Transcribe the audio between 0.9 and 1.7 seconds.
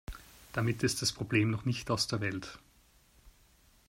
das Problem noch